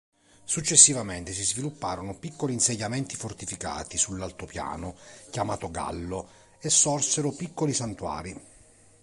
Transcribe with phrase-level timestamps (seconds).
[0.45, 4.95] Successivamente si svilupparono piccoli insediamenti fortificati sull’altopiano
[5.29, 6.27] chiamato Gallo
[6.59, 8.41] e sorsero piccoli santuari.